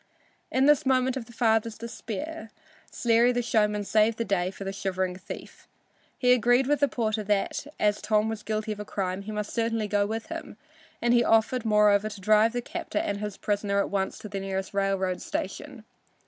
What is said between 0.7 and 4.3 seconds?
moment of the father's despair, Sleary the showman saved the